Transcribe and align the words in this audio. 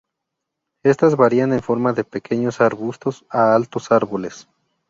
Estas 0.83 1.15
varían 1.15 1.53
en 1.53 1.61
forma 1.61 1.93
de 1.93 2.03
pequeños 2.03 2.59
arbustos 2.59 3.23
a 3.29 3.53
altos 3.53 3.91
árboles. 3.91 4.47